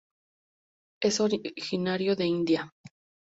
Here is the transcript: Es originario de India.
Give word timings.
Es 0.99 1.19
originario 1.19 2.15
de 2.15 2.25
India. 2.25 2.73